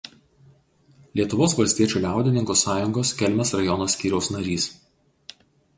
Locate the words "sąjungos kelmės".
2.63-3.55